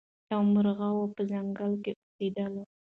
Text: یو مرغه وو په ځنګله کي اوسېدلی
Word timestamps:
یو 0.31 0.41
مرغه 0.53 0.87
وو 0.95 1.05
په 1.15 1.21
ځنګله 1.31 1.77
کي 1.83 1.91
اوسېدلی 1.95 2.63